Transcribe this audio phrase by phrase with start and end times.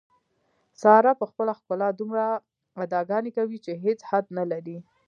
[0.81, 2.25] ساره په خپله ښکلا دومره
[2.85, 4.77] اداګانې کوي، چې هېڅ حد نه لري.